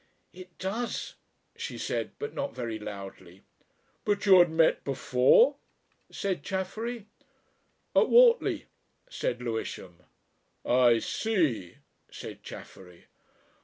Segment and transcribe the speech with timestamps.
[0.33, 1.13] "It does,"
[1.55, 3.43] she said, but not very loudly.
[4.03, 5.57] "But you had met before?"
[6.11, 7.05] said Chaffery.
[7.95, 8.65] "At Whortley,"
[9.11, 10.03] said Lewisham.
[10.65, 11.77] "I see,"
[12.09, 13.09] said Chaffery.